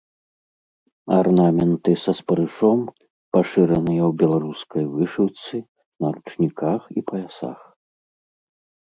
[1.17, 2.79] Арнаменты са спарышом
[3.35, 5.55] пашыраныя ў беларускай вышыўцы,
[6.05, 7.59] на ручніках і паясах.